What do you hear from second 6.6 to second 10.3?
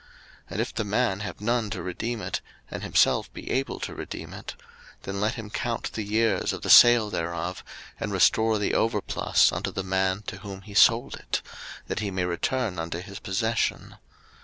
the sale thereof, and restore the overplus unto the man